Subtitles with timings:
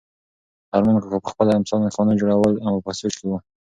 [0.75, 3.31] ارمان کاکا په خپله امسا نښانونه جوړول او په سوچ کې و.